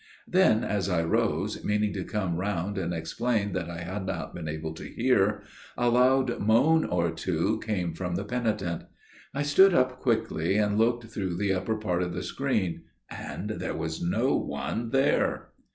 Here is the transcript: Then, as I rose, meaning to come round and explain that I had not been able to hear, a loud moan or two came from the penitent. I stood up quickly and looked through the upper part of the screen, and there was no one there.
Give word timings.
Then, 0.27 0.63
as 0.63 0.89
I 0.89 1.03
rose, 1.03 1.63
meaning 1.63 1.93
to 1.93 2.03
come 2.03 2.37
round 2.37 2.75
and 2.75 2.91
explain 2.91 3.51
that 3.53 3.69
I 3.69 3.81
had 3.81 4.03
not 4.07 4.33
been 4.33 4.47
able 4.47 4.73
to 4.73 4.89
hear, 4.89 5.43
a 5.77 5.89
loud 5.89 6.39
moan 6.39 6.85
or 6.85 7.11
two 7.11 7.59
came 7.63 7.93
from 7.93 8.15
the 8.15 8.23
penitent. 8.23 8.85
I 9.35 9.43
stood 9.43 9.75
up 9.75 9.99
quickly 9.99 10.57
and 10.57 10.79
looked 10.79 11.03
through 11.05 11.35
the 11.35 11.53
upper 11.53 11.75
part 11.75 12.01
of 12.01 12.15
the 12.15 12.23
screen, 12.23 12.81
and 13.11 13.47
there 13.51 13.75
was 13.75 14.01
no 14.01 14.35
one 14.35 14.89
there. 14.89 15.49